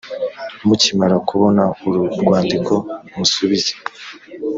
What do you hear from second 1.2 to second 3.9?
kubona uru rwandiko musubize